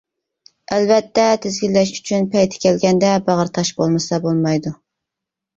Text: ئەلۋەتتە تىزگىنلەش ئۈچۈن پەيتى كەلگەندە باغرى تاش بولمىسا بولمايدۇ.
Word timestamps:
ئەلۋەتتە 0.77 1.25
تىزگىنلەش 1.43 1.91
ئۈچۈن 1.97 2.25
پەيتى 2.37 2.63
كەلگەندە 2.65 3.13
باغرى 3.29 3.55
تاش 3.59 3.73
بولمىسا 3.81 4.21
بولمايدۇ. 4.25 4.73